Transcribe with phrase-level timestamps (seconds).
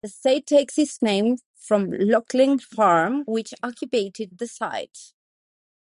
[0.03, 5.13] The estate takes its name from Lockleaze Farm, which occupied the site.